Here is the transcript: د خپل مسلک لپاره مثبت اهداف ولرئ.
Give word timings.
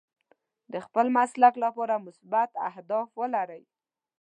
د 0.73 0.75
خپل 0.85 1.05
مسلک 1.17 1.53
لپاره 1.63 2.03
مثبت 2.05 2.49
اهداف 2.69 3.07
ولرئ. 3.19 3.63